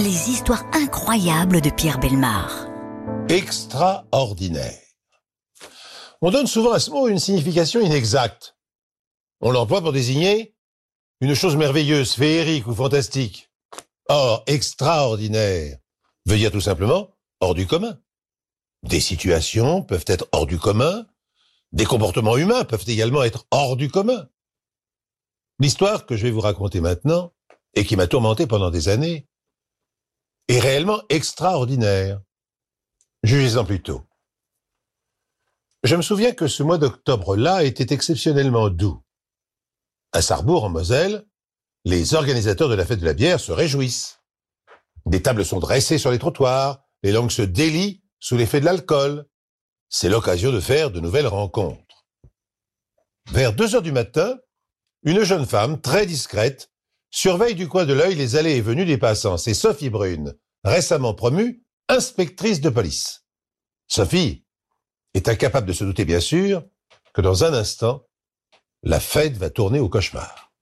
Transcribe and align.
Les 0.00 0.30
histoires 0.30 0.64
incroyables 0.74 1.60
de 1.60 1.70
Pierre 1.70 1.98
Belmar. 1.98 2.68
Extraordinaire. 3.28 4.78
On 6.22 6.30
donne 6.30 6.46
souvent 6.46 6.70
à 6.70 6.78
ce 6.78 6.92
mot 6.92 7.08
une 7.08 7.18
signification 7.18 7.80
inexacte. 7.80 8.56
On 9.40 9.50
l'emploie 9.50 9.80
pour 9.80 9.92
désigner 9.92 10.54
une 11.20 11.34
chose 11.34 11.56
merveilleuse, 11.56 12.12
féerique 12.12 12.68
ou 12.68 12.74
fantastique. 12.76 13.50
Or, 14.08 14.44
extraordinaire 14.46 15.78
veut 16.26 16.36
dire 16.36 16.52
tout 16.52 16.60
simplement 16.60 17.10
hors 17.40 17.56
du 17.56 17.66
commun. 17.66 17.98
Des 18.84 19.00
situations 19.00 19.82
peuvent 19.82 20.04
être 20.06 20.28
hors 20.30 20.46
du 20.46 20.60
commun, 20.60 21.06
des 21.72 21.86
comportements 21.86 22.36
humains 22.36 22.62
peuvent 22.62 22.84
également 22.86 23.24
être 23.24 23.46
hors 23.50 23.76
du 23.76 23.90
commun. 23.90 24.28
L'histoire 25.58 26.06
que 26.06 26.16
je 26.16 26.22
vais 26.22 26.30
vous 26.30 26.40
raconter 26.40 26.80
maintenant, 26.80 27.32
et 27.74 27.84
qui 27.84 27.96
m'a 27.96 28.06
tourmenté 28.06 28.46
pendant 28.46 28.70
des 28.70 28.88
années, 28.88 29.27
est 30.48 30.60
réellement 30.60 31.02
extraordinaire. 31.08 32.20
Jugez-en 33.22 33.64
plutôt. 33.64 34.02
Je 35.84 35.94
me 35.94 36.02
souviens 36.02 36.32
que 36.32 36.48
ce 36.48 36.62
mois 36.62 36.78
d'octobre-là 36.78 37.64
était 37.64 37.94
exceptionnellement 37.94 38.68
doux. 38.68 39.02
À 40.12 40.22
Sarrebourg, 40.22 40.64
en 40.64 40.70
Moselle, 40.70 41.26
les 41.84 42.14
organisateurs 42.14 42.68
de 42.68 42.74
la 42.74 42.84
fête 42.84 43.00
de 43.00 43.04
la 43.04 43.14
bière 43.14 43.38
se 43.38 43.52
réjouissent. 43.52 44.20
Des 45.06 45.22
tables 45.22 45.44
sont 45.44 45.60
dressées 45.60 45.98
sur 45.98 46.10
les 46.10 46.18
trottoirs, 46.18 46.82
les 47.02 47.12
langues 47.12 47.30
se 47.30 47.42
délient 47.42 48.02
sous 48.18 48.36
l'effet 48.36 48.60
de 48.60 48.64
l'alcool. 48.64 49.26
C'est 49.88 50.08
l'occasion 50.08 50.50
de 50.50 50.60
faire 50.60 50.90
de 50.90 51.00
nouvelles 51.00 51.26
rencontres. 51.26 52.06
Vers 53.30 53.52
deux 53.52 53.74
heures 53.74 53.82
du 53.82 53.92
matin, 53.92 54.36
une 55.02 55.22
jeune 55.22 55.46
femme, 55.46 55.80
très 55.80 56.06
discrète, 56.06 56.70
surveille 57.10 57.54
du 57.54 57.68
coin 57.68 57.84
de 57.84 57.92
l'œil 57.92 58.14
les 58.14 58.36
allées 58.36 58.56
et 58.56 58.60
venues 58.60 58.84
des 58.84 58.98
passants. 58.98 59.36
C'est 59.36 59.54
Sophie 59.54 59.90
Brune, 59.90 60.34
récemment 60.64 61.14
promue 61.14 61.64
inspectrice 61.88 62.60
de 62.60 62.70
police. 62.70 63.24
Sophie 63.86 64.44
est 65.14 65.28
incapable 65.28 65.66
de 65.66 65.72
se 65.72 65.84
douter, 65.84 66.04
bien 66.04 66.20
sûr, 66.20 66.64
que 67.14 67.20
dans 67.20 67.44
un 67.44 67.54
instant, 67.54 68.04
la 68.82 69.00
fête 69.00 69.36
va 69.36 69.50
tourner 69.50 69.80
au 69.80 69.88
cauchemar. 69.88 70.52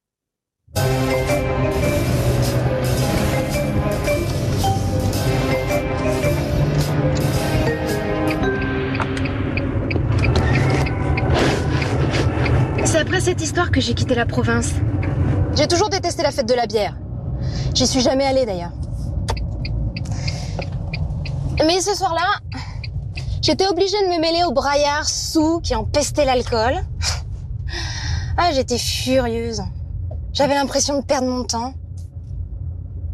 C'est 12.84 12.98
après 12.98 13.20
cette 13.20 13.42
histoire 13.42 13.70
que 13.70 13.80
j'ai 13.80 13.94
quitté 13.94 14.14
la 14.14 14.26
province. 14.26 14.72
J'ai 15.54 15.66
toujours 15.66 15.88
détesté 15.88 16.22
la 16.22 16.30
fête 16.30 16.48
de 16.48 16.54
la 16.54 16.66
bière. 16.66 16.96
J'y 17.74 17.86
suis 17.86 18.00
jamais 18.00 18.24
allée 18.24 18.46
d'ailleurs. 18.46 18.72
Mais 21.64 21.80
ce 21.80 21.94
soir-là, 21.94 22.40
j'étais 23.40 23.66
obligée 23.66 23.96
de 24.02 24.14
me 24.14 24.20
mêler 24.20 24.44
aux 24.44 24.52
braillards 24.52 25.08
sous 25.08 25.60
qui 25.60 25.74
empestaient 25.74 26.24
l'alcool. 26.24 26.74
Ah, 28.36 28.50
j'étais 28.52 28.78
furieuse. 28.78 29.62
J'avais 30.34 30.54
l'impression 30.54 30.98
de 31.00 31.04
perdre 31.04 31.28
mon 31.28 31.44
temps. 31.44 31.72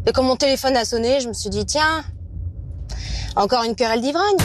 Et 0.05 0.11
quand 0.11 0.23
mon 0.23 0.35
téléphone 0.35 0.75
a 0.75 0.83
sonné, 0.83 1.21
je 1.21 1.29
me 1.29 1.33
suis 1.33 1.49
dit, 1.49 1.65
tiens, 1.65 2.03
encore 3.37 3.63
une 3.63 3.75
querelle 3.75 4.01
d'ivrogne. 4.01 4.35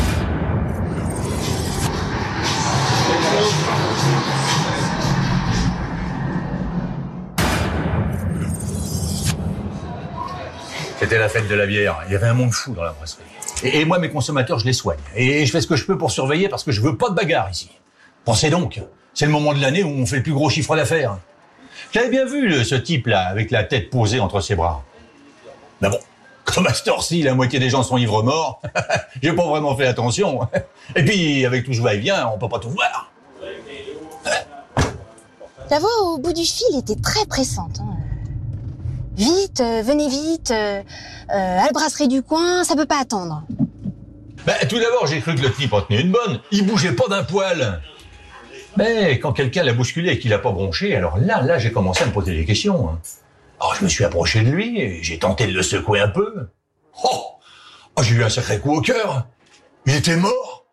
C'était 11.00 11.19
la 11.19 11.28
fête 11.28 11.48
de 11.48 11.54
la 11.54 11.66
bière. 11.66 11.98
Il 12.06 12.12
y 12.12 12.16
avait 12.16 12.28
un 12.28 12.34
monde 12.34 12.52
fou 12.52 12.72
dans 12.72 12.82
la 12.82 12.92
brasserie. 12.92 13.24
Et, 13.62 13.84
moi, 13.84 13.98
mes 13.98 14.08
consommateurs, 14.10 14.58
je 14.58 14.64
les 14.66 14.72
soigne. 14.72 14.98
Et 15.16 15.44
je 15.46 15.50
fais 15.50 15.60
ce 15.60 15.66
que 15.66 15.76
je 15.76 15.84
peux 15.84 15.98
pour 15.98 16.10
surveiller 16.10 16.48
parce 16.48 16.62
que 16.64 16.72
je 16.72 16.80
veux 16.80 16.96
pas 16.96 17.10
de 17.10 17.14
bagarre 17.14 17.50
ici. 17.50 17.70
Pensez 18.24 18.50
donc, 18.50 18.80
c'est 19.14 19.26
le 19.26 19.32
moment 19.32 19.52
de 19.52 19.60
l'année 19.60 19.82
où 19.82 19.88
on 19.88 20.06
fait 20.06 20.16
le 20.16 20.22
plus 20.22 20.32
gros 20.32 20.48
chiffre 20.48 20.76
d'affaires. 20.76 21.19
J'avais 21.92 22.08
bien 22.10 22.24
vu 22.24 22.64
ce 22.64 22.74
type-là, 22.74 23.26
avec 23.26 23.50
la 23.50 23.64
tête 23.64 23.91
posée 23.91 24.20
entre 24.20 24.41
ses 24.41 24.54
bras. 24.54 24.84
Mais 25.80 25.88
bon, 25.88 25.98
comme 26.44 26.66
à 26.66 26.74
cette 26.74 26.88
heure-ci, 26.88 27.22
la 27.22 27.34
moitié 27.34 27.58
des 27.58 27.70
gens 27.70 27.82
sont 27.82 27.97
ivres 27.98 28.22
morts, 28.22 28.60
j'ai 29.22 29.32
pas 29.32 29.47
vraiment 29.47 29.76
fait 29.76 29.86
attention. 29.86 30.41
Et 30.97 31.04
puis, 31.04 31.47
avec 31.47 31.64
tout 31.64 31.74
ce 31.74 31.80
va-et-vient, 31.80 32.30
on 32.34 32.38
peut 32.38 32.48
pas 32.48 32.58
tout 32.58 32.70
voir. 32.70 33.12
La 35.70 35.78
voix 35.78 35.91
au 36.04 36.18
bout 36.18 36.32
du 36.32 36.44
fil 36.44 36.78
était 36.78 36.97
très 36.97 37.26
pressante. 37.26 37.80
hein. 37.80 37.97
Vite, 39.18 39.60
euh, 39.60 39.82
venez 39.82 40.08
vite, 40.08 40.52
euh, 40.52 40.80
euh, 41.30 41.58
à 41.60 41.66
la 41.66 41.72
brasserie 41.72 42.06
du 42.08 42.22
coin, 42.22 42.62
ça 42.62 42.76
peut 42.76 42.86
pas 42.86 43.00
attendre. 43.00 43.42
Ben, 44.46 44.54
tout 44.68 44.78
d'abord, 44.78 45.06
j'ai 45.08 45.20
cru 45.20 45.34
que 45.34 45.40
le 45.42 45.52
type 45.52 45.72
en 45.72 45.82
tenait 45.82 46.00
une 46.02 46.12
bonne. 46.12 46.40
Il 46.52 46.64
bougeait 46.64 46.92
pas 46.92 47.08
d'un 47.08 47.24
poil. 47.24 47.82
Mais 48.76 49.18
quand 49.18 49.32
quelqu'un 49.32 49.64
l'a 49.64 49.72
bousculé 49.72 50.12
et 50.12 50.18
qu'il 50.20 50.32
a 50.32 50.38
pas 50.38 50.52
bronché, 50.52 50.94
alors 50.94 51.18
là, 51.18 51.42
là, 51.42 51.58
j'ai 51.58 51.72
commencé 51.72 52.04
à 52.04 52.06
me 52.06 52.12
poser 52.12 52.34
des 52.36 52.44
questions. 52.44 52.88
hein. 52.88 52.98
Alors, 53.60 53.74
je 53.74 53.82
me 53.82 53.88
suis 53.88 54.04
approché 54.04 54.40
de 54.42 54.50
lui 54.50 54.80
et 54.80 55.02
j'ai 55.02 55.18
tenté 55.18 55.48
de 55.48 55.52
le 55.52 55.62
secouer 55.62 56.00
un 56.00 56.08
peu. 56.08 56.48
Oh, 57.04 57.24
Oh, 57.96 58.02
J'ai 58.04 58.14
eu 58.14 58.22
un 58.22 58.28
sacré 58.28 58.60
coup 58.60 58.72
au 58.76 58.80
cœur. 58.80 59.26
Il 59.84 59.96
était 59.96 60.14
mort. 60.16 60.64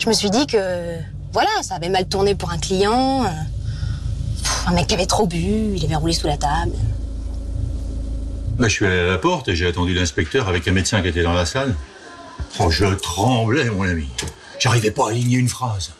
Je 0.00 0.08
me 0.08 0.12
suis 0.12 0.30
dit 0.30 0.48
que, 0.48 0.96
voilà, 1.32 1.50
ça 1.62 1.76
avait 1.76 1.88
mal 1.88 2.08
tourné 2.08 2.34
pour 2.34 2.50
un 2.50 2.58
client. 2.58 3.24
Un 4.66 4.72
mec 4.72 4.86
qui 4.86 4.94
avait 4.94 5.06
trop 5.06 5.26
bu, 5.26 5.74
il 5.76 5.84
avait 5.84 5.96
roulé 5.96 6.12
sous 6.12 6.26
la 6.26 6.36
table. 6.36 6.72
Ben, 8.58 8.68
je 8.68 8.72
suis 8.72 8.86
allé 8.86 8.98
à 8.98 9.06
la 9.06 9.18
porte 9.18 9.48
et 9.48 9.56
j'ai 9.56 9.66
attendu 9.66 9.94
l'inspecteur 9.94 10.48
avec 10.48 10.68
un 10.68 10.72
médecin 10.72 11.02
qui 11.02 11.08
était 11.08 11.22
dans 11.22 11.32
la 11.32 11.46
salle. 11.46 11.74
Oh, 12.60 12.70
je 12.70 12.84
tremblais, 12.86 13.64
mon 13.70 13.82
ami. 13.82 14.08
J'arrivais 14.58 14.90
pas 14.90 15.08
à 15.08 15.10
aligner 15.10 15.38
une 15.38 15.48
phrase. 15.48 15.92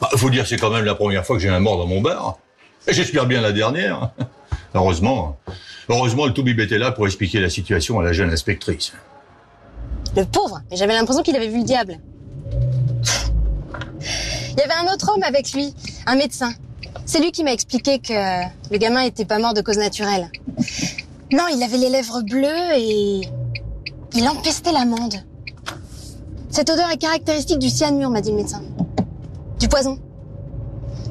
Bah, 0.00 0.10
faut 0.16 0.30
dire, 0.30 0.46
c'est 0.46 0.56
quand 0.56 0.70
même 0.70 0.84
la 0.84 0.94
première 0.94 1.24
fois 1.24 1.36
que 1.36 1.42
j'ai 1.42 1.48
un 1.48 1.60
mort 1.60 1.78
dans 1.78 1.86
mon 1.86 2.00
bar. 2.00 2.38
Et 2.86 2.92
j'espère 2.92 3.26
bien 3.26 3.40
la 3.40 3.52
dernière. 3.52 4.10
Heureusement. 4.74 5.38
Heureusement, 5.88 6.26
le 6.26 6.32
Toubib 6.32 6.60
était 6.60 6.78
là 6.78 6.92
pour 6.92 7.06
expliquer 7.06 7.40
la 7.40 7.50
situation 7.50 7.98
à 8.00 8.02
la 8.02 8.12
jeune 8.12 8.30
inspectrice. 8.30 8.92
Le 10.16 10.24
pauvre, 10.24 10.60
j'avais 10.72 10.94
l'impression 10.94 11.22
qu'il 11.22 11.36
avait 11.36 11.48
vu 11.48 11.58
le 11.58 11.64
diable. 11.64 11.98
Il 14.52 14.58
y 14.58 14.62
avait 14.62 14.74
un 14.74 14.92
autre 14.92 15.10
homme 15.14 15.22
avec 15.22 15.52
lui, 15.52 15.74
un 16.06 16.16
médecin. 16.16 16.52
C'est 17.12 17.18
lui 17.18 17.32
qui 17.32 17.42
m'a 17.42 17.52
expliqué 17.52 17.98
que 17.98 18.12
le 18.70 18.78
gamin 18.78 19.00
était 19.00 19.24
pas 19.24 19.40
mort 19.40 19.52
de 19.52 19.62
cause 19.62 19.78
naturelle. 19.78 20.30
Non, 21.32 21.42
il 21.52 21.60
avait 21.60 21.76
les 21.76 21.88
lèvres 21.88 22.22
bleues 22.22 22.76
et 22.76 23.22
il 24.14 24.28
empestait 24.28 24.70
l'amande. 24.70 25.16
Cette 26.50 26.70
odeur 26.70 26.88
est 26.88 26.98
caractéristique 26.98 27.58
du 27.58 27.68
cyanure, 27.68 28.10
m'a 28.10 28.20
dit 28.20 28.30
le 28.30 28.36
médecin. 28.36 28.62
Du 29.58 29.66
poison. 29.66 29.98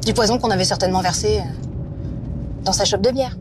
Du 0.06 0.14
poison 0.14 0.38
qu'on 0.38 0.52
avait 0.52 0.64
certainement 0.64 1.02
versé 1.02 1.40
euh, 1.40 2.64
dans 2.64 2.72
sa 2.72 2.86
chope 2.86 3.02
de 3.02 3.12
bière. 3.12 3.36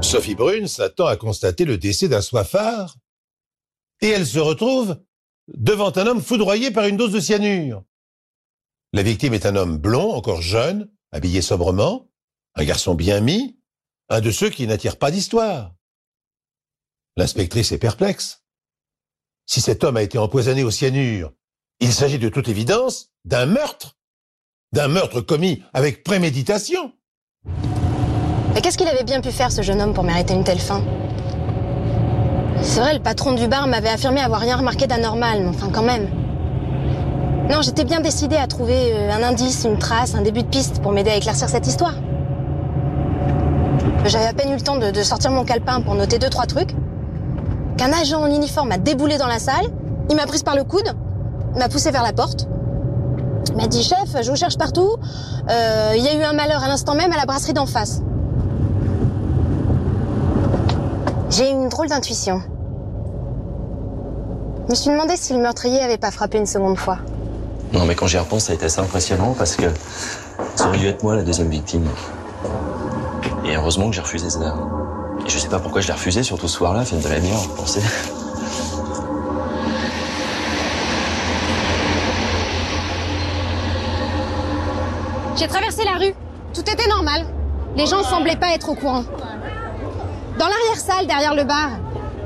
Sophie 0.00 0.34
Brune 0.34 0.66
s'attend 0.66 1.06
à 1.06 1.14
constater 1.14 1.64
le 1.64 1.78
décès 1.78 2.08
d'un 2.08 2.20
soifard 2.20 2.96
et 4.00 4.08
elle 4.08 4.26
se 4.26 4.38
retrouve 4.38 5.02
devant 5.48 5.96
un 5.96 6.06
homme 6.06 6.22
foudroyé 6.22 6.70
par 6.70 6.86
une 6.86 6.96
dose 6.96 7.12
de 7.12 7.20
cyanure. 7.20 7.84
La 8.92 9.02
victime 9.02 9.34
est 9.34 9.46
un 9.46 9.56
homme 9.56 9.78
blond, 9.78 10.12
encore 10.12 10.42
jeune, 10.42 10.90
habillé 11.12 11.42
sobrement, 11.42 12.08
un 12.54 12.64
garçon 12.64 12.94
bien 12.94 13.20
mis, 13.20 13.58
un 14.08 14.20
de 14.20 14.30
ceux 14.30 14.50
qui 14.50 14.66
n'attirent 14.66 14.98
pas 14.98 15.10
d'histoire. 15.10 15.74
L'inspectrice 17.16 17.72
est 17.72 17.78
perplexe. 17.78 18.44
Si 19.46 19.60
cet 19.60 19.84
homme 19.84 19.96
a 19.96 20.02
été 20.02 20.18
empoisonné 20.18 20.64
au 20.64 20.70
cyanure, 20.70 21.32
il 21.80 21.92
s'agit 21.92 22.18
de 22.18 22.28
toute 22.28 22.48
évidence 22.48 23.12
d'un 23.24 23.46
meurtre, 23.46 23.96
d'un 24.72 24.88
meurtre 24.88 25.20
commis 25.20 25.62
avec 25.72 26.02
préméditation. 26.02 26.92
Mais 28.54 28.62
qu'est-ce 28.62 28.78
qu'il 28.78 28.88
avait 28.88 29.04
bien 29.04 29.20
pu 29.20 29.30
faire, 29.30 29.52
ce 29.52 29.62
jeune 29.62 29.80
homme, 29.80 29.94
pour 29.94 30.04
mériter 30.04 30.34
une 30.34 30.44
telle 30.44 30.58
fin? 30.58 30.82
C'est 32.66 32.80
vrai, 32.80 32.94
le 32.94 33.00
patron 33.00 33.32
du 33.32 33.46
bar 33.46 33.68
m'avait 33.68 33.88
affirmé 33.88 34.20
avoir 34.20 34.40
rien 34.40 34.56
remarqué 34.56 34.86
d'anormal, 34.88 35.38
mais 35.40 35.48
enfin 35.48 35.68
quand 35.72 35.84
même. 35.84 36.08
Non, 37.48 37.62
j'étais 37.62 37.84
bien 37.84 38.00
décidée 38.00 38.36
à 38.36 38.48
trouver 38.48 38.92
euh, 38.92 39.12
un 39.12 39.22
indice, 39.22 39.64
une 39.64 39.78
trace, 39.78 40.16
un 40.16 40.20
début 40.20 40.42
de 40.42 40.48
piste 40.48 40.82
pour 40.82 40.90
m'aider 40.90 41.10
à 41.10 41.16
éclaircir 41.16 41.48
cette 41.48 41.66
histoire. 41.66 41.94
J'avais 44.04 44.26
à 44.26 44.32
peine 44.32 44.50
eu 44.50 44.56
le 44.56 44.60
temps 44.60 44.76
de, 44.76 45.02
sortir 45.02 45.30
mon 45.30 45.44
calepin 45.44 45.80
pour 45.80 45.94
noter 45.94 46.18
deux, 46.18 46.28
trois 46.28 46.46
trucs, 46.46 46.74
qu'un 47.78 47.92
agent 47.92 48.20
en 48.20 48.26
uniforme 48.26 48.72
a 48.72 48.78
déboulé 48.78 49.16
dans 49.16 49.28
la 49.28 49.38
salle, 49.38 49.66
il 50.10 50.16
m'a 50.16 50.26
prise 50.26 50.42
par 50.42 50.56
le 50.56 50.64
coude, 50.64 50.92
m'a 51.56 51.68
poussé 51.68 51.92
vers 51.92 52.02
la 52.02 52.12
porte, 52.12 52.48
m'a 53.56 53.68
dit 53.68 53.82
«Chef, 53.84 54.22
je 54.22 54.28
vous 54.30 54.36
cherche 54.36 54.58
partout, 54.58 54.96
Euh, 55.48 55.92
il 55.96 56.02
y 56.02 56.08
a 56.08 56.14
eu 56.16 56.22
un 56.24 56.32
malheur 56.32 56.64
à 56.64 56.68
l'instant 56.68 56.96
même 56.96 57.12
à 57.12 57.16
la 57.16 57.26
brasserie 57.26 57.54
d'en 57.54 57.66
face.» 57.66 58.02
J'ai 61.30 61.48
une 61.50 61.68
drôle 61.68 61.88
d'intuition. 61.88 62.42
Je 64.66 64.72
me 64.72 64.74
suis 64.74 64.90
demandé 64.90 65.16
si 65.16 65.32
le 65.32 65.38
meurtrier 65.38 65.80
avait 65.80 65.96
pas 65.96 66.10
frappé 66.10 66.38
une 66.38 66.46
seconde 66.46 66.76
fois. 66.76 66.98
Non, 67.72 67.84
mais 67.84 67.94
quand 67.94 68.08
j'y 68.08 68.18
repense, 68.18 68.46
ça 68.46 68.52
a 68.52 68.56
été 68.56 68.64
assez 68.64 68.80
impressionnant 68.80 69.32
parce 69.38 69.54
que 69.54 69.66
ça 70.56 70.66
aurait 70.66 70.78
dû 70.78 70.88
être 70.88 71.04
moi 71.04 71.14
la 71.14 71.22
deuxième 71.22 71.48
victime. 71.48 71.88
Et 73.44 73.54
heureusement 73.54 73.88
que 73.90 73.94
j'ai 73.94 74.00
refusé 74.00 74.28
ça. 74.28 74.56
Et 75.24 75.30
je 75.30 75.38
sais 75.38 75.46
pas 75.46 75.60
pourquoi 75.60 75.82
je 75.82 75.86
l'ai 75.86 75.92
refusé, 75.92 76.24
surtout 76.24 76.48
ce 76.48 76.56
soir-là, 76.56 76.84
fête 76.84 77.00
de 77.00 77.08
la 77.08 77.20
bière, 77.20 77.36
vous 77.36 77.54
pensez 77.54 77.80
J'ai 85.36 85.46
traversé 85.46 85.84
la 85.84 86.04
rue. 86.04 86.14
Tout 86.52 86.68
était 86.68 86.88
normal. 86.88 87.24
Les 87.76 87.86
gens 87.86 88.02
semblaient 88.02 88.34
pas 88.34 88.52
être 88.52 88.68
au 88.68 88.74
courant. 88.74 89.04
Dans 90.40 90.48
l'arrière-salle, 90.48 91.06
derrière 91.06 91.36
le 91.36 91.44
bar, 91.44 91.70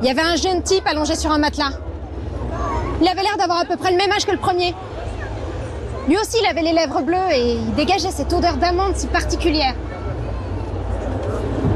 il 0.00 0.08
y 0.08 0.10
avait 0.10 0.22
un 0.22 0.36
jeune 0.36 0.62
type 0.62 0.86
allongé 0.86 1.16
sur 1.16 1.30
un 1.30 1.38
matelas. 1.38 1.72
Il 3.00 3.08
avait 3.08 3.22
l'air 3.22 3.36
d'avoir 3.38 3.60
à 3.60 3.64
peu 3.64 3.76
près 3.76 3.90
le 3.90 3.96
même 3.96 4.12
âge 4.12 4.26
que 4.26 4.32
le 4.32 4.38
premier. 4.38 4.74
Lui 6.08 6.16
aussi, 6.18 6.38
il 6.42 6.46
avait 6.46 6.62
les 6.62 6.72
lèvres 6.72 7.02
bleues 7.02 7.32
et 7.32 7.52
il 7.52 7.74
dégageait 7.74 8.10
cette 8.10 8.32
odeur 8.32 8.56
d'amande 8.56 8.96
si 8.96 9.06
particulière. 9.06 9.74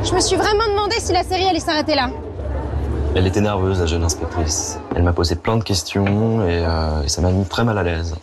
Je 0.03 0.15
me 0.15 0.21
suis 0.21 0.37
vraiment 0.37 0.67
demandé 0.69 0.97
si 0.99 1.13
la 1.13 1.23
série 1.23 1.47
allait 1.49 1.61
s'arrêter 1.61 1.95
là. 1.95 2.11
Elle 3.15 3.27
était 3.27 3.41
nerveuse, 3.41 3.81
la 3.81 3.87
jeune 3.87 4.05
inspectrice. 4.05 4.79
Elle 4.95 5.05
m'a 5.05 5.13
posé 5.13 5.37
plein 5.37 5.57
de 5.57 5.63
questions 5.63 6.45
et, 6.47 6.65
euh, 6.67 7.07
ça 7.07 7.23
m'a 7.23 7.31
mis 7.31 7.45
très 7.45 7.65
mal 7.65 7.79
à 7.79 7.83
l'aise. 7.83 8.17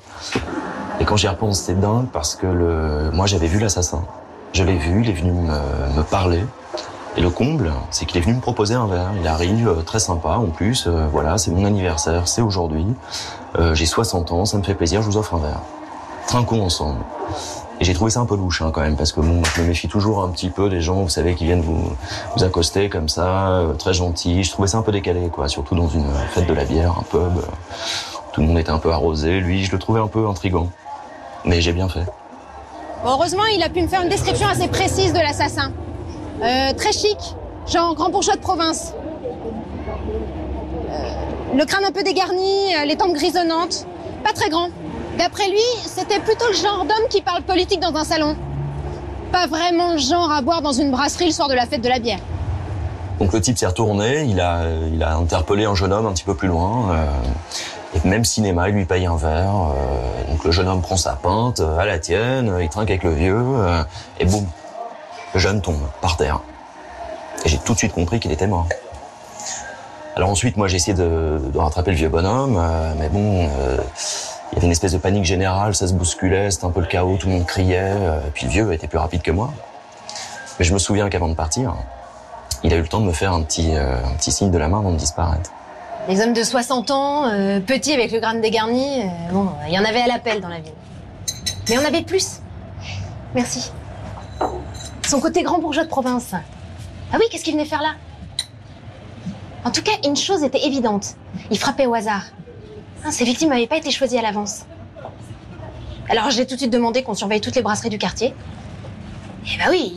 Et 1.00 1.06
quand 1.06 1.18
j'y 1.18 1.27
repense, 1.27 1.59
c'est 1.59 1.80
dingue 1.80 2.07
parce 2.12 2.36
que 2.36 2.45
le... 2.45 3.09
moi 3.13 3.25
j'avais 3.25 3.47
vu 3.47 3.59
l'assassin. 3.59 4.04
Je 4.54 4.63
l'ai 4.63 4.75
vu, 4.75 5.01
il 5.01 5.09
est 5.09 5.13
venu 5.13 5.31
me 5.31 6.04
parler. 6.04 6.44
Et 7.18 7.22
le 7.22 7.30
comble, 7.30 7.72
c'est 7.90 8.06
qu'il 8.06 8.18
est 8.18 8.22
venu 8.22 8.36
me 8.36 8.40
proposer 8.40 8.74
un 8.74 8.88
verre. 8.88 9.12
Il 9.19 9.28
arrive, 9.28 9.68
euh, 9.68 9.81
très 9.81 10.00
sympa 10.00 10.30
en 10.38 10.46
plus. 10.46 10.88
euh, 10.88 11.08
voilà, 11.12 11.38
c'est 11.38 11.52
mon 11.52 11.66
anniversaire, 11.66 12.28
c'est 12.28 12.42
aujourd'hui. 12.42 12.86
Euh, 13.60 13.75
J'ai 13.75 13.86
60 13.86 14.31
ans, 14.31 14.46
ça 14.46 14.58
me 14.58 14.63
fait 14.63 14.75
plaisir, 14.75 15.02
je 15.02 15.08
vous 15.08 15.18
offre 15.18 15.34
un 15.36 15.40
verre. 15.40 15.60
Trinquons 16.28 16.63
ensemble. 16.63 17.00
Et 17.81 17.84
j'ai 17.84 17.94
trouvé 17.94 18.12
ça 18.12 18.22
un 18.22 18.25
peu 18.25 18.38
louche 18.38 18.62
hein, 18.62 18.72
quand 18.74 18.81
même, 18.81 18.96
parce 18.96 19.12
que 19.12 19.19
bon, 19.19 19.42
je 19.44 19.62
me 19.62 19.68
méfie 19.68 19.88
toujours 19.90 20.24
un 20.24 20.30
petit 20.30 20.50
peu 20.50 20.69
des 20.69 20.80
gens, 20.81 21.02
vous 21.02 21.10
savez, 21.10 21.34
qui 21.36 21.46
viennent 21.46 21.63
vous, 21.63 21.92
vous 22.38 22.44
accoster 22.44 22.90
comme 22.90 23.10
ça, 23.10 23.64
très 23.80 23.94
gentils. 23.94 24.44
Je 24.44 24.52
trouvais 24.52 24.68
ça 24.68 24.78
un 24.78 24.84
peu 24.84 24.92
décalé, 24.92 25.28
quoi, 25.30 25.48
surtout 25.50 25.75
dans 25.75 25.90
une 25.90 26.06
fête 26.30 26.48
de 26.48 26.54
la 26.54 26.64
bière, 26.64 26.96
un 27.00 27.04
pub. 27.04 27.42
Tout 28.31 28.42
le 28.42 28.48
monde 28.48 28.60
était 28.60 28.69
un 28.69 28.78
peu 28.78 28.92
arrosé. 28.92 29.40
Lui, 29.40 29.66
je 29.66 29.72
le 29.72 29.80
trouvais 29.80 30.00
un 30.00 30.07
peu 30.07 30.28
intrigant. 30.28 30.69
Mais 31.44 31.60
j'ai 31.60 31.74
bien 31.74 31.90
fait. 31.90 32.06
Heureusement, 33.04 33.44
il 33.54 33.64
a 33.64 33.69
pu 33.69 33.81
me 33.81 33.88
faire 33.88 34.04
une 34.04 34.10
description 34.10 34.48
assez 34.48 34.68
précise 34.68 35.12
de 35.12 35.19
l'assassin. 35.19 35.72
Euh, 36.44 36.74
très 36.74 36.92
chic, 36.92 37.18
genre 37.68 37.94
grand 37.96 38.10
bourgeois 38.10 38.36
de 38.36 38.40
province. 38.42 38.94
Euh, 40.90 41.56
le 41.56 41.66
crâne 41.66 41.86
un 41.86 41.92
peu 41.92 42.04
dégarni, 42.04 42.74
euh, 42.76 42.86
les 42.86 42.96
tempes 42.96 43.14
grisonnantes, 43.14 43.86
pas 44.24 44.34
très 44.34 44.50
grand. 44.50 44.70
D'après 45.18 45.48
lui, 45.50 45.62
c'était 45.86 46.20
plutôt 46.20 46.48
le 46.48 46.54
genre 46.56 46.80
d'homme 46.86 47.08
qui 47.10 47.22
parle 47.22 47.44
politique 47.44 47.80
dans 47.80 47.96
un 47.96 48.04
salon. 48.04 48.36
Pas 49.32 49.46
vraiment 49.48 49.94
le 49.94 50.00
genre 50.00 50.32
à 50.32 50.42
boire 50.42 50.62
dans 50.62 50.72
une 50.72 50.90
brasserie 50.92 51.28
le 51.28 51.32
soir 51.32 51.48
de 51.48 51.54
la 51.54 51.66
fête 51.66 51.82
de 51.82 51.90
la 51.90 52.00
bière. 52.00 52.20
Donc 53.20 53.34
le 53.34 53.40
type 53.40 53.58
s'est 53.58 53.68
retourné, 53.68 54.24
il 54.24 54.42
a, 54.42 54.64
il 54.92 55.04
a 55.04 55.16
interpellé 55.16 55.66
un 55.66 55.76
jeune 55.76 55.94
homme 55.94 56.08
un 56.08 56.12
petit 56.14 56.24
peu 56.24 56.34
plus 56.34 56.48
loin. 56.48 56.92
euh, 56.92 57.06
et 58.04 58.08
même 58.08 58.26
cinéma, 58.26 58.70
il 58.70 58.76
lui 58.76 58.86
paye 58.86 59.06
un 59.06 59.16
verre. 59.18 59.54
euh, 59.54 60.32
donc 60.32 60.44
le 60.44 60.52
jeune 60.52 60.68
homme 60.68 60.82
prend 60.82 60.98
sa 60.98 61.12
pinte, 61.12 61.60
euh, 61.60 61.78
à 61.78 61.86
la 61.86 62.00
tienne, 62.00 62.50
euh, 62.50 62.64
il 62.64 62.70
trinque 62.70 62.90
avec 62.90 63.04
le 63.04 63.14
vieux, 63.14 63.38
euh, 63.38 63.84
et 64.20 64.26
boum, 64.26 64.46
jeune 65.39 65.62
tombe 65.62 65.81
par 66.01 66.18
terre. 66.18 66.42
Et 67.45 67.50
j'ai 67.50 67.57
tout 67.57 67.74
de 67.74 67.78
suite 67.78 67.94
compris 67.94 68.19
qu'il 68.19 68.31
était 68.31 68.48
mort. 68.48 68.68
Alors 70.16 70.30
ensuite, 70.30 70.57
moi 70.57 70.68
j'ai 70.68 70.75
essayé 70.75 70.94
de, 70.94 71.39
de 71.51 71.57
rattraper 71.57 71.92
le 71.92 71.98
vieux 71.98 72.10
bonhomme, 72.10 72.57
euh, 72.60 72.94
mais 73.00 73.10
bon, 73.10 73.48
euh, 73.48 73.78
il 74.51 74.56
y 74.56 74.57
avait 74.57 74.66
une 74.66 74.72
espèce 74.72 74.92
de 74.92 74.98
panique 74.98 75.24
générale, 75.24 75.74
ça 75.74 75.88
se 75.88 75.94
bousculait, 75.94 76.51
c'était 76.51 76.66
un 76.66 76.72
peu 76.72 76.81
le 76.81 76.86
chaos, 76.88 77.18
tout 77.18 77.28
le 77.28 77.33
monde 77.33 77.45
criait, 77.45 77.80
euh, 77.80 78.19
et 78.28 78.31
puis 78.31 78.45
le 78.45 78.51
vieux 78.51 78.74
était 78.74 78.88
plus 78.88 78.98
rapide 78.98 79.22
que 79.22 79.31
moi. 79.31 79.51
Mais 80.60 80.66
je 80.66 80.74
me 80.74 80.80
souviens 80.80 81.10
qu'avant 81.10 81.30
de 81.30 81.33
partir, 81.33 81.75
il 82.63 82.74
a 82.74 82.75
eu 82.78 82.81
le 82.81 82.88
temps 82.88 83.00
de 83.00 83.06
me 83.06 83.13
faire 83.13 83.33
un 83.33 83.42
petit, 83.42 83.75
euh, 83.75 83.98
un 83.98 84.16
petit 84.16 84.31
signe 84.31 84.51
de 84.51 84.57
la 84.57 84.68
main 84.68 84.80
avant 84.80 84.92
de 84.92 84.98
disparaître. 84.98 85.51
Les 86.07 86.22
hommes 86.22 86.33
de 86.33 86.44
60 86.44 86.92
ans, 86.92 87.25
euh, 87.28 87.60
petits 87.60 87.94
avec 87.94 88.12
le 88.12 88.19
crâne 88.19 88.42
dégarni, 88.42 89.01
euh, 89.01 89.31
bon, 89.31 89.50
il 89.68 89.74
y 89.74 89.80
en 89.80 89.86
avait 89.86 90.01
à 90.01 90.07
l'appel 90.07 90.42
dans 90.42 90.50
la 90.50 90.60
ville. 90.60 90.74
Mais 91.69 91.78
on 91.78 91.86
avait 91.86 92.01
plus. 92.01 92.42
Merci. 93.33 93.72
Son 95.07 95.19
côté 95.19 95.44
grand 95.44 95.59
bourgeois 95.59 95.83
de 95.83 95.89
province. 95.89 96.33
Ah 96.33 97.18
oui, 97.19 97.25
qu'est-ce 97.30 97.44
qu'il 97.44 97.53
venait 97.53 97.65
faire 97.65 97.81
là? 97.81 97.95
En 99.63 99.71
tout 99.71 99.83
cas, 99.83 99.92
une 100.06 100.15
chose 100.15 100.44
était 100.44 100.65
évidente. 100.65 101.15
Il 101.51 101.59
frappait 101.59 101.86
au 101.86 101.94
hasard. 101.94 102.24
Ah, 103.06 103.12
ses 103.12 103.25
victimes 103.25 103.50
n'avaient 103.50 103.68
pas 103.68 103.77
été 103.77 103.92
choisies 103.92 104.18
à 104.18 104.21
l'avance. 104.21 104.65
Alors 106.09 106.30
j'ai 106.30 106.45
tout 106.45 106.56
de 106.56 106.59
suite 106.59 106.74
demandé 106.74 107.03
qu'on 107.03 107.13
surveille 107.13 107.42
toutes 107.42 107.56
les 107.56 107.62
brasseries 107.62 107.89
du 107.89 107.98
quartier. 107.98 108.33
Et 109.45 109.57
bah 109.57 109.65
oui, 109.69 109.94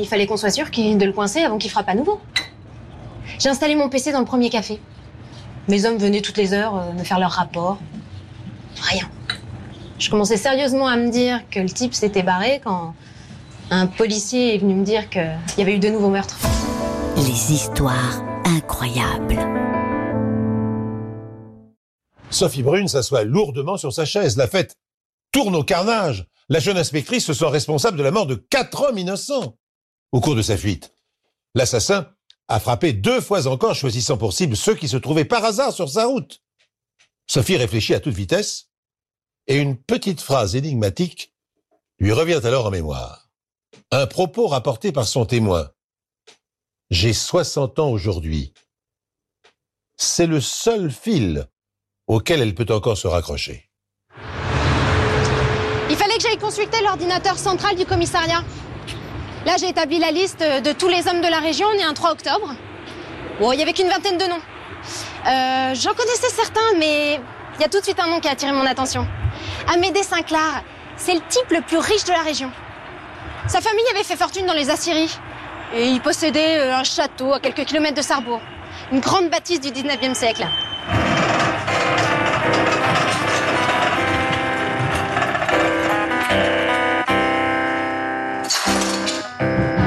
il 0.00 0.06
fallait 0.08 0.26
qu'on 0.26 0.36
soit 0.36 0.50
sûr 0.50 0.66
de 0.66 1.04
le 1.04 1.12
coincer 1.12 1.40
avant 1.42 1.58
qu'il 1.58 1.70
frappe 1.70 1.88
à 1.88 1.94
nouveau. 1.94 2.20
J'ai 3.38 3.48
installé 3.48 3.74
mon 3.74 3.88
PC 3.88 4.10
dans 4.12 4.20
le 4.20 4.24
premier 4.24 4.50
café. 4.50 4.80
Mes 5.68 5.84
hommes 5.84 5.98
venaient 5.98 6.22
toutes 6.22 6.38
les 6.38 6.54
heures 6.54 6.76
euh, 6.76 6.92
me 6.92 7.04
faire 7.04 7.18
leur 7.18 7.32
rapport. 7.32 7.78
Rien. 8.80 9.08
Je 9.98 10.10
commençais 10.10 10.36
sérieusement 10.36 10.88
à 10.88 10.96
me 10.96 11.10
dire 11.10 11.42
que 11.50 11.60
le 11.60 11.68
type 11.68 11.94
s'était 11.94 12.22
barré 12.22 12.60
quand 12.64 12.94
un 13.70 13.86
policier 13.86 14.54
est 14.54 14.58
venu 14.58 14.74
me 14.74 14.84
dire 14.84 15.08
qu'il 15.10 15.58
y 15.58 15.62
avait 15.62 15.76
eu 15.76 15.78
de 15.78 15.88
nouveaux 15.88 16.10
meurtres. 16.10 16.38
Les 17.16 17.52
histoires 17.52 18.22
incroyables. 18.44 19.38
Sophie 22.30 22.62
Brune 22.62 22.88
s'assoit 22.88 23.24
lourdement 23.24 23.76
sur 23.76 23.92
sa 23.92 24.04
chaise. 24.04 24.36
La 24.36 24.46
fête 24.46 24.76
tourne 25.32 25.56
au 25.56 25.64
carnage. 25.64 26.26
La 26.48 26.60
jeune 26.60 26.78
inspectrice 26.78 27.26
se 27.26 27.34
sent 27.34 27.46
responsable 27.46 27.98
de 27.98 28.02
la 28.02 28.10
mort 28.10 28.26
de 28.26 28.34
quatre 28.34 28.82
hommes 28.82 28.98
innocents. 28.98 29.56
Au 30.12 30.20
cours 30.20 30.34
de 30.34 30.42
sa 30.42 30.56
fuite, 30.56 30.94
l'assassin 31.54 32.08
a 32.48 32.60
frappé 32.60 32.94
deux 32.94 33.20
fois 33.20 33.46
encore, 33.46 33.74
choisissant 33.74 34.16
pour 34.16 34.32
cible 34.32 34.56
ceux 34.56 34.74
qui 34.74 34.88
se 34.88 34.96
trouvaient 34.96 35.26
par 35.26 35.44
hasard 35.44 35.72
sur 35.72 35.90
sa 35.90 36.06
route. 36.06 36.40
Sophie 37.26 37.58
réfléchit 37.58 37.92
à 37.92 38.00
toute 38.00 38.14
vitesse 38.14 38.70
et 39.46 39.56
une 39.56 39.76
petite 39.76 40.22
phrase 40.22 40.56
énigmatique 40.56 41.34
lui 41.98 42.12
revient 42.12 42.40
alors 42.44 42.66
en 42.66 42.70
mémoire. 42.70 43.27
Un 43.90 44.06
propos 44.06 44.46
rapporté 44.48 44.92
par 44.92 45.06
son 45.06 45.24
témoin. 45.24 45.70
J'ai 46.90 47.14
60 47.14 47.78
ans 47.78 47.88
aujourd'hui. 47.88 48.52
C'est 49.96 50.26
le 50.26 50.42
seul 50.42 50.90
fil 50.90 51.46
auquel 52.06 52.42
elle 52.42 52.54
peut 52.54 52.66
encore 52.68 52.98
se 52.98 53.06
raccrocher. 53.06 53.70
Il 55.88 55.96
fallait 55.96 56.16
que 56.16 56.22
j'aille 56.22 56.36
consulter 56.36 56.82
l'ordinateur 56.82 57.38
central 57.38 57.76
du 57.76 57.86
commissariat. 57.86 58.44
Là, 59.46 59.56
j'ai 59.58 59.70
établi 59.70 59.98
la 59.98 60.10
liste 60.10 60.40
de 60.40 60.72
tous 60.72 60.88
les 60.88 61.08
hommes 61.08 61.22
de 61.22 61.30
la 61.30 61.40
région. 61.40 61.66
On 61.74 61.78
est 61.78 61.84
un 61.84 61.94
3 61.94 62.12
octobre. 62.12 62.54
Bon, 63.40 63.52
il 63.52 63.58
y 63.58 63.62
avait 63.62 63.72
qu'une 63.72 63.88
vingtaine 63.88 64.18
de 64.18 64.24
noms. 64.24 64.42
Euh, 65.26 65.74
J'en 65.74 65.94
connaissais 65.94 66.28
certains, 66.28 66.74
mais 66.78 67.20
il 67.54 67.60
y 67.62 67.64
a 67.64 67.68
tout 67.70 67.78
de 67.78 67.84
suite 67.84 68.00
un 68.00 68.08
nom 68.08 68.20
qui 68.20 68.28
a 68.28 68.32
attiré 68.32 68.52
mon 68.52 68.66
attention. 68.66 69.08
Amédée 69.66 70.02
Sinclair, 70.02 70.62
c'est 70.98 71.14
le 71.14 71.22
type 71.30 71.50
le 71.50 71.62
plus 71.62 71.78
riche 71.78 72.04
de 72.04 72.12
la 72.12 72.22
région. 72.22 72.52
Sa 73.48 73.62
famille 73.62 73.84
avait 73.94 74.04
fait 74.04 74.16
fortune 74.16 74.44
dans 74.44 74.52
les 74.52 74.68
Assyries. 74.68 75.18
Et 75.74 75.88
il 75.88 76.02
possédait 76.02 76.58
euh, 76.58 76.76
un 76.76 76.84
château 76.84 77.32
à 77.32 77.40
quelques 77.40 77.64
kilomètres 77.64 77.96
de 77.96 78.02
Sarrebourg. 78.02 78.42
Une 78.92 79.00
grande 79.00 79.30
bâtisse 79.30 79.60
du 79.60 79.70
19e 79.70 80.14
siècle. 80.14 80.46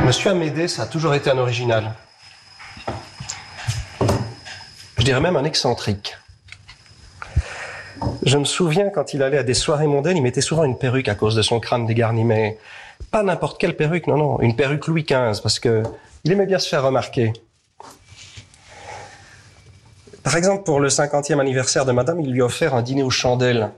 Monsieur 0.05 0.31
Amédée, 0.31 0.67
ça 0.67 0.83
a 0.83 0.85
toujours 0.87 1.13
été 1.13 1.29
un 1.29 1.37
original. 1.37 1.93
Je 4.97 5.03
dirais 5.03 5.21
même 5.21 5.35
un 5.35 5.43
excentrique. 5.43 6.15
Je 8.23 8.37
me 8.37 8.45
souviens 8.45 8.89
quand 8.89 9.13
il 9.13 9.23
allait 9.23 9.37
à 9.37 9.43
des 9.43 9.53
soirées 9.53 9.87
mondaines, 9.87 10.17
il 10.17 10.23
mettait 10.23 10.41
souvent 10.41 10.63
une 10.63 10.77
perruque 10.77 11.07
à 11.07 11.15
cause 11.15 11.35
de 11.35 11.41
son 11.41 11.59
crâne 11.59 11.85
dégarni, 11.85 12.23
mais 12.23 12.57
pas 13.11 13.23
n'importe 13.23 13.59
quelle 13.59 13.75
perruque, 13.75 14.07
non, 14.07 14.17
non, 14.17 14.39
une 14.41 14.55
perruque 14.55 14.87
Louis 14.87 15.03
XV, 15.03 15.41
parce 15.41 15.59
que 15.59 15.83
il 16.23 16.31
aimait 16.31 16.45
bien 16.45 16.59
se 16.59 16.69
faire 16.69 16.83
remarquer. 16.83 17.33
Par 20.23 20.35
exemple, 20.35 20.63
pour 20.63 20.79
le 20.79 20.89
50e 20.89 21.39
anniversaire 21.39 21.85
de 21.85 21.91
madame, 21.91 22.21
il 22.21 22.31
lui 22.31 22.41
a 22.41 22.45
offert 22.45 22.75
un 22.75 22.83
dîner 22.83 23.01
aux 23.01 23.09
chandelles, 23.09 23.71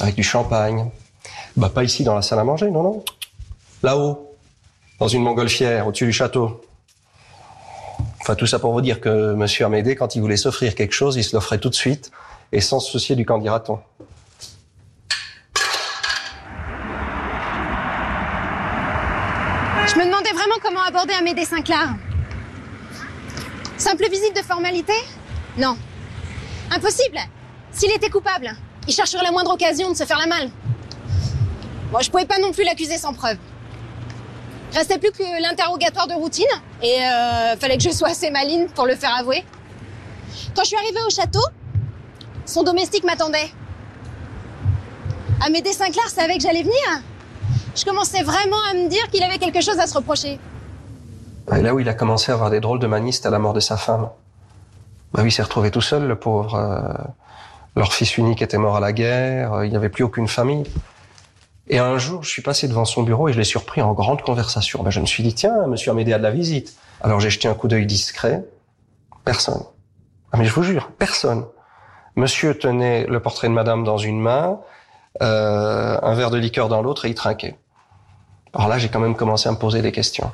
avec 0.00 0.14
du 0.14 0.22
champagne. 0.22 0.90
Bah, 1.56 1.70
pas 1.72 1.84
ici 1.84 2.04
dans 2.04 2.14
la 2.14 2.22
salle 2.22 2.38
à 2.38 2.44
manger, 2.44 2.70
non, 2.70 2.82
non. 2.82 3.04
Là-haut, 3.82 4.36
dans 4.98 5.08
une 5.08 5.22
montgolfière, 5.22 5.86
au-dessus 5.86 6.06
du 6.06 6.12
château. 6.12 6.60
Enfin, 8.20 8.34
tout 8.34 8.46
ça 8.46 8.58
pour 8.58 8.72
vous 8.72 8.80
dire 8.80 9.00
que 9.00 9.34
Monsieur 9.34 9.64
Amédée, 9.64 9.96
quand 9.96 10.16
il 10.16 10.20
voulait 10.20 10.36
s'offrir 10.36 10.74
quelque 10.74 10.92
chose, 10.92 11.16
il 11.16 11.24
se 11.24 11.34
l'offrait 11.34 11.58
tout 11.58 11.70
de 11.70 11.74
suite 11.74 12.10
et 12.52 12.60
sans 12.60 12.80
se 12.80 12.90
soucier 12.90 13.16
du 13.16 13.24
qu'en 13.24 13.38
dira-t-on. 13.38 13.80
Je 19.86 20.00
me 20.00 20.06
demandais 20.06 20.32
vraiment 20.32 20.56
comment 20.62 20.82
aborder 20.82 21.12
Amédée 21.14 21.44
Sinclair. 21.44 21.94
Simple 23.76 24.08
visite 24.10 24.34
de 24.34 24.42
formalité? 24.42 24.94
Non. 25.58 25.76
Impossible 26.70 27.18
S'il 27.70 27.90
était 27.92 28.08
coupable, 28.08 28.56
Il 28.86 28.92
chercherait 28.94 29.22
la 29.22 29.30
moindre 29.30 29.52
occasion 29.52 29.90
de 29.90 29.96
se 29.96 30.04
faire 30.04 30.18
la 30.18 30.26
malle. 30.26 30.50
Bon, 31.92 32.00
je 32.00 32.10
pouvais 32.10 32.26
pas 32.26 32.38
non 32.38 32.52
plus 32.52 32.64
l'accuser 32.64 32.98
sans 32.98 33.14
preuve. 33.14 33.38
Restait 34.74 34.98
plus 34.98 35.12
que 35.12 35.42
l'interrogatoire 35.42 36.06
de 36.06 36.14
routine 36.14 36.46
et 36.82 36.98
euh, 37.00 37.56
fallait 37.56 37.76
que 37.76 37.82
je 37.84 37.90
sois 37.90 38.08
assez 38.08 38.30
maline 38.30 38.68
pour 38.74 38.86
le 38.86 38.96
faire 38.96 39.14
avouer. 39.14 39.44
Quand 40.56 40.62
je 40.62 40.68
suis 40.68 40.76
arrivée 40.76 41.02
au 41.06 41.10
château, 41.10 41.44
son 42.46 42.62
domestique 42.62 43.04
m'attendait. 43.04 43.50
Amédée 45.44 45.72
Sinclair 45.72 46.08
savait 46.08 46.36
que 46.36 46.42
j'allais 46.42 46.62
venir. 46.62 47.02
Je 47.74 47.84
commençais 47.84 48.22
vraiment 48.22 48.62
à 48.70 48.74
me 48.74 48.88
dire 48.88 49.08
qu'il 49.10 49.22
avait 49.22 49.38
quelque 49.38 49.60
chose 49.60 49.78
à 49.78 49.86
se 49.86 49.96
reprocher. 49.96 50.38
Et 51.54 51.60
là 51.60 51.74
où 51.74 51.80
il 51.80 51.88
a 51.88 51.94
commencé 51.94 52.30
à 52.30 52.34
avoir 52.34 52.50
des 52.50 52.60
drôles 52.60 52.78
de 52.78 52.86
manistes 52.86 53.26
à 53.26 53.30
la 53.30 53.38
mort 53.38 53.52
de 53.52 53.60
sa 53.60 53.76
femme. 53.76 54.08
Bah 55.12 55.22
oui, 55.22 55.28
il 55.28 55.32
s'est 55.32 55.42
retrouvé 55.42 55.70
tout 55.70 55.80
seul, 55.80 56.06
le 56.06 56.16
pauvre. 56.16 56.54
Euh, 56.54 56.92
leur 57.76 57.92
fils 57.92 58.16
unique 58.16 58.42
était 58.42 58.58
mort 58.58 58.76
à 58.76 58.80
la 58.80 58.92
guerre, 58.92 59.54
euh, 59.54 59.66
il 59.66 59.70
n'y 59.70 59.76
avait 59.76 59.88
plus 59.88 60.04
aucune 60.04 60.28
famille. 60.28 60.64
Et 61.66 61.78
un 61.78 61.98
jour, 61.98 62.22
je 62.22 62.28
suis 62.28 62.42
passé 62.42 62.68
devant 62.68 62.84
son 62.84 63.02
bureau 63.02 63.28
et 63.28 63.32
je 63.32 63.38
l'ai 63.38 63.44
surpris 63.44 63.82
en 63.82 63.92
grande 63.92 64.22
conversation. 64.22 64.82
Ben, 64.82 64.90
je 64.90 65.00
me 65.00 65.06
suis 65.06 65.22
dit, 65.22 65.34
tiens, 65.34 65.66
monsieur 65.66 65.90
Amédée 65.90 66.12
a 66.12 66.18
de 66.18 66.22
la 66.22 66.30
visite. 66.30 66.76
Alors 67.00 67.20
j'ai 67.20 67.30
jeté 67.30 67.48
un 67.48 67.54
coup 67.54 67.68
d'œil 67.68 67.86
discret. 67.86 68.44
Personne. 69.24 69.62
Ah, 70.32 70.36
mais 70.36 70.44
je 70.44 70.52
vous 70.52 70.62
jure, 70.62 70.90
personne. 70.98 71.44
Monsieur 72.16 72.56
tenait 72.58 73.06
le 73.06 73.20
portrait 73.20 73.48
de 73.48 73.52
madame 73.52 73.84
dans 73.84 73.98
une 73.98 74.20
main, 74.20 74.60
euh, 75.22 75.98
un 76.00 76.14
verre 76.14 76.30
de 76.30 76.38
liqueur 76.38 76.68
dans 76.68 76.82
l'autre 76.82 77.04
et 77.04 77.08
il 77.08 77.14
trinquait. 77.14 77.58
Alors 78.52 78.68
là, 78.68 78.78
j'ai 78.78 78.88
quand 78.88 79.00
même 79.00 79.16
commencé 79.16 79.48
à 79.48 79.52
me 79.52 79.58
poser 79.58 79.82
des 79.82 79.92
questions. 79.92 80.30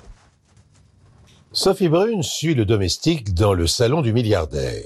Sophie 1.52 1.88
Brune 1.88 2.22
suit 2.22 2.54
le 2.54 2.64
domestique 2.64 3.34
dans 3.34 3.54
le 3.54 3.66
salon 3.66 4.02
du 4.02 4.12
milliardaire. 4.12 4.84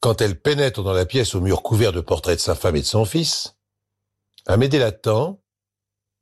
Quand 0.00 0.20
elle 0.20 0.40
pénètre 0.40 0.82
dans 0.82 0.92
la 0.92 1.06
pièce 1.06 1.34
au 1.34 1.40
mur 1.40 1.62
couvert 1.62 1.92
de 1.92 2.00
portraits 2.00 2.36
de 2.36 2.40
sa 2.40 2.54
femme 2.54 2.76
et 2.76 2.80
de 2.80 2.86
son 2.86 3.04
fils, 3.04 3.54
Amédée 4.46 4.78
l'attend, 4.78 5.42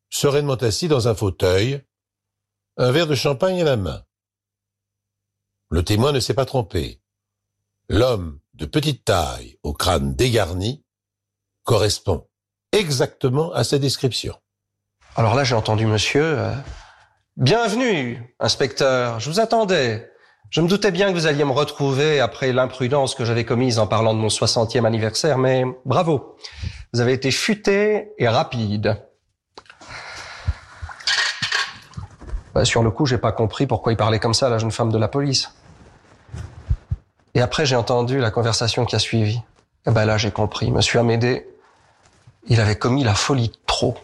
sereinement 0.08 0.54
assis 0.54 0.86
dans 0.86 1.08
un 1.08 1.14
fauteuil, 1.14 1.84
un 2.76 2.92
verre 2.92 3.08
de 3.08 3.16
champagne 3.16 3.60
à 3.60 3.64
la 3.64 3.76
main. 3.76 4.04
Le 5.70 5.82
témoin 5.82 6.12
ne 6.12 6.20
s'est 6.20 6.34
pas 6.34 6.44
trompé. 6.44 7.00
L'homme 7.88 8.38
de 8.62 8.66
petite 8.66 9.04
taille, 9.04 9.58
au 9.64 9.72
crâne 9.72 10.14
dégarni, 10.14 10.84
correspond 11.64 12.28
exactement 12.70 13.52
à 13.52 13.64
sa 13.64 13.80
description. 13.80 14.36
Alors 15.16 15.34
là, 15.34 15.42
j'ai 15.42 15.56
entendu 15.56 15.84
monsieur. 15.84 16.22
euh, 16.38 16.54
Bienvenue, 17.36 18.36
inspecteur. 18.38 19.18
Je 19.18 19.28
vous 19.28 19.40
attendais. 19.40 20.08
Je 20.50 20.60
me 20.60 20.68
doutais 20.68 20.92
bien 20.92 21.08
que 21.08 21.14
vous 21.14 21.26
alliez 21.26 21.42
me 21.44 21.50
retrouver 21.50 22.20
après 22.20 22.52
l'imprudence 22.52 23.16
que 23.16 23.24
j'avais 23.24 23.44
commise 23.44 23.80
en 23.80 23.88
parlant 23.88 24.14
de 24.14 24.20
mon 24.20 24.28
60e 24.28 24.84
anniversaire, 24.84 25.38
mais 25.38 25.64
bravo. 25.84 26.36
Vous 26.94 27.00
avez 27.00 27.14
été 27.14 27.32
futé 27.32 28.12
et 28.16 28.28
rapide. 28.28 28.96
Bah, 32.54 32.64
sur 32.64 32.84
le 32.84 32.92
coup, 32.92 33.06
j'ai 33.06 33.18
pas 33.18 33.32
compris 33.32 33.66
pourquoi 33.66 33.90
il 33.92 33.96
parlait 33.96 34.20
comme 34.20 34.34
ça 34.34 34.46
à 34.46 34.50
la 34.50 34.58
jeune 34.58 34.70
femme 34.70 34.92
de 34.92 34.98
la 34.98 35.08
police. 35.08 35.50
Et 37.34 37.40
après, 37.40 37.64
j'ai 37.64 37.76
entendu 37.76 38.18
la 38.18 38.30
conversation 38.30 38.84
qui 38.84 38.94
a 38.94 38.98
suivi. 38.98 39.40
Et 39.86 39.90
ben 39.90 40.04
là, 40.04 40.18
j'ai 40.18 40.30
compris. 40.30 40.70
Monsieur 40.70 41.00
Amédée, 41.00 41.46
il 42.46 42.60
avait 42.60 42.76
commis 42.76 43.04
la 43.04 43.14
folie 43.14 43.52
trop. 43.66 43.96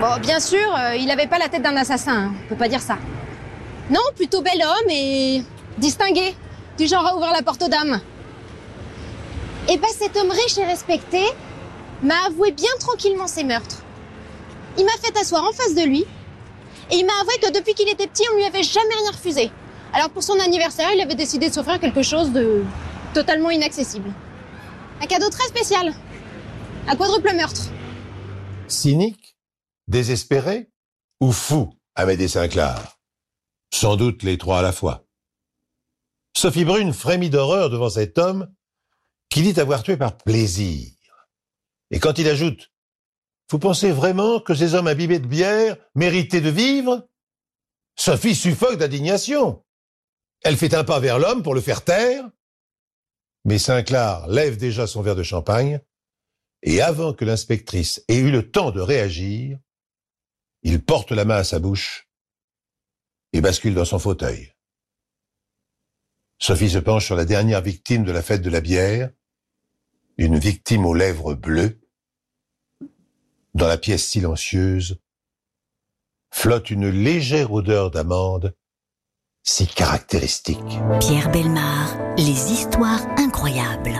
Bon, 0.00 0.18
bien 0.20 0.40
sûr, 0.40 0.74
euh, 0.74 0.96
il 0.96 1.10
avait 1.10 1.26
pas 1.26 1.38
la 1.38 1.48
tête 1.48 1.62
d'un 1.62 1.76
assassin, 1.76 2.16
hein, 2.16 2.32
on 2.44 2.48
peut 2.48 2.56
pas 2.56 2.68
dire 2.68 2.80
ça. 2.80 2.96
Non, 3.90 4.00
plutôt 4.16 4.40
bel 4.40 4.62
homme 4.62 4.90
et 4.90 5.44
distingué, 5.76 6.34
du 6.78 6.86
genre 6.86 7.06
à 7.06 7.14
ouvrir 7.14 7.30
la 7.32 7.42
porte 7.42 7.62
aux 7.62 7.68
dames. 7.68 8.00
Et 9.68 9.76
ben 9.76 9.88
cet 9.96 10.16
homme 10.16 10.30
riche 10.30 10.56
et 10.56 10.64
respecté 10.64 11.22
m'a 12.02 12.26
avoué 12.26 12.52
bien 12.52 12.70
tranquillement 12.80 13.26
ses 13.26 13.44
meurtres. 13.44 13.82
Il 14.78 14.86
m'a 14.86 14.92
fait 14.92 15.16
asseoir 15.20 15.44
en 15.44 15.52
face 15.52 15.74
de 15.74 15.82
lui 15.82 16.06
et 16.90 16.96
il 16.96 17.04
m'a 17.04 17.12
avoué 17.20 17.34
que 17.42 17.52
depuis 17.52 17.74
qu'il 17.74 17.88
était 17.88 18.06
petit, 18.06 18.24
on 18.32 18.36
lui 18.36 18.44
avait 18.44 18.62
jamais 18.62 18.94
rien 18.94 19.10
refusé. 19.10 19.50
Alors 19.92 20.10
pour 20.10 20.22
son 20.22 20.38
anniversaire, 20.40 20.90
il 20.94 21.00
avait 21.00 21.14
décidé 21.14 21.50
de 21.50 21.54
s'offrir 21.54 21.78
quelque 21.78 22.02
chose 22.02 22.32
de 22.32 22.64
totalement 23.12 23.50
inaccessible. 23.50 24.10
Un 25.00 25.06
cadeau 25.06 25.28
très 25.28 25.46
spécial. 25.48 25.92
Un 26.88 26.96
quadruple 26.96 27.34
meurtre. 27.34 27.68
Cynique, 28.68 29.36
désespéré 29.88 30.70
ou 31.20 31.30
fou, 31.30 31.74
Amédée 31.94 32.28
Sinclair 32.28 32.96
Sans 33.72 33.96
doute 33.96 34.22
les 34.22 34.38
trois 34.38 34.60
à 34.60 34.62
la 34.62 34.72
fois. 34.72 35.04
Sophie 36.34 36.64
Brune 36.64 36.94
frémit 36.94 37.28
d'horreur 37.28 37.68
devant 37.68 37.90
cet 37.90 38.16
homme 38.16 38.48
qui 39.28 39.42
dit 39.42 39.60
avoir 39.60 39.82
tué 39.82 39.98
par 39.98 40.16
plaisir. 40.16 40.90
Et 41.90 42.00
quand 42.00 42.18
il 42.18 42.28
ajoute 42.28 42.72
Vous 43.50 43.58
pensez 43.58 43.92
vraiment 43.92 44.40
que 44.40 44.54
ces 44.54 44.74
hommes 44.74 44.86
imbibés 44.86 45.18
de 45.18 45.26
bière 45.26 45.76
méritaient 45.94 46.40
de 46.40 46.48
vivre? 46.48 47.06
Sophie 47.94 48.34
suffoque 48.34 48.78
d'indignation. 48.78 49.62
Elle 50.44 50.56
fait 50.56 50.74
un 50.74 50.84
pas 50.84 51.00
vers 51.00 51.18
l'homme 51.18 51.42
pour 51.42 51.54
le 51.54 51.60
faire 51.60 51.84
taire. 51.84 52.28
Mais 53.44 53.58
Sinclair 53.58 54.26
lève 54.28 54.56
déjà 54.56 54.86
son 54.86 55.02
verre 55.02 55.16
de 55.16 55.22
champagne, 55.22 55.80
et 56.62 56.80
avant 56.80 57.12
que 57.12 57.24
l'inspectrice 57.24 58.04
ait 58.08 58.18
eu 58.18 58.30
le 58.30 58.50
temps 58.50 58.70
de 58.70 58.80
réagir, 58.80 59.58
il 60.62 60.84
porte 60.84 61.10
la 61.10 61.24
main 61.24 61.36
à 61.36 61.44
sa 61.44 61.58
bouche 61.58 62.08
et 63.32 63.40
bascule 63.40 63.74
dans 63.74 63.84
son 63.84 63.98
fauteuil. 63.98 64.52
Sophie 66.38 66.70
se 66.70 66.78
penche 66.78 67.06
sur 67.06 67.16
la 67.16 67.24
dernière 67.24 67.62
victime 67.62 68.04
de 68.04 68.12
la 68.12 68.22
fête 68.22 68.42
de 68.42 68.50
la 68.50 68.60
bière, 68.60 69.10
une 70.18 70.38
victime 70.38 70.86
aux 70.86 70.94
lèvres 70.94 71.34
bleues. 71.34 71.80
Dans 73.54 73.66
la 73.66 73.78
pièce 73.78 74.06
silencieuse, 74.06 75.00
flotte 76.30 76.70
une 76.70 76.88
légère 76.88 77.52
odeur 77.52 77.90
d'amande 77.90 78.54
si 79.42 79.66
caractéristique. 79.66 80.80
Pierre 81.00 81.30
Belmar, 81.30 81.96
les 82.16 82.52
histoires 82.52 83.00
incroyables. 83.18 83.98